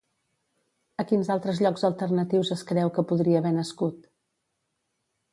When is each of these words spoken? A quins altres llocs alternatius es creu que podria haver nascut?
A 1.01 1.03
quins 1.09 1.27
altres 1.35 1.59
llocs 1.65 1.85
alternatius 1.89 2.51
es 2.55 2.63
creu 2.71 2.91
que 2.95 3.03
podria 3.11 3.43
haver 3.43 3.51
nascut? 3.59 4.09